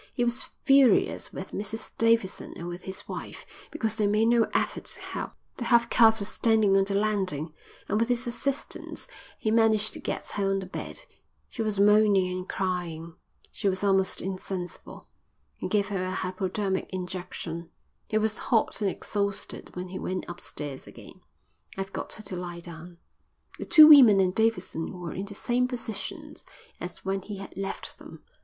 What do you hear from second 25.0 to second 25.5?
in the